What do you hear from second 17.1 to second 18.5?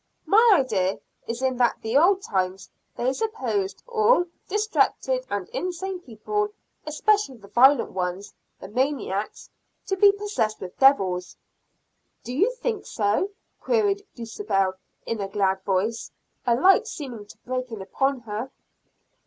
to break in upon her.